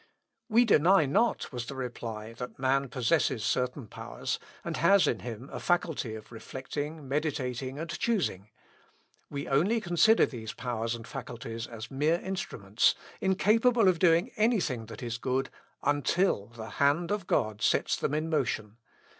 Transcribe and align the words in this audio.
"We 0.49 0.65
deny 0.65 1.05
not," 1.05 1.51
was 1.51 1.67
the 1.67 1.75
reply, 1.75 2.33
"that 2.39 2.57
man 2.57 2.89
possesses 2.89 3.43
certain 3.43 3.85
powers, 3.85 4.39
and 4.65 4.77
has 4.77 5.05
in 5.05 5.19
him 5.19 5.47
a 5.53 5.59
faculty 5.59 6.15
of 6.15 6.31
reflecting, 6.31 7.07
meditating, 7.07 7.77
and 7.77 7.87
choosing. 7.99 8.49
We 9.29 9.47
only 9.47 9.79
consider 9.79 10.25
these 10.25 10.53
powers 10.53 10.95
and 10.95 11.05
faculties 11.07 11.67
as 11.67 11.91
mere 11.91 12.19
instruments, 12.19 12.95
incapable 13.19 13.87
of 13.87 13.99
doing 13.99 14.31
any 14.37 14.59
thing 14.59 14.87
that 14.87 15.03
is 15.03 15.19
good 15.19 15.51
until 15.83 16.47
the 16.47 16.67
hand 16.81 17.11
of 17.11 17.27
God 17.27 17.61
sets 17.61 17.95
them 17.95 18.15
in 18.15 18.27
motion. 18.27 18.77